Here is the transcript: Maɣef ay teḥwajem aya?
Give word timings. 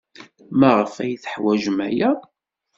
Maɣef 0.59 0.93
ay 1.03 1.13
teḥwajem 1.23 1.77
aya? 1.87 2.09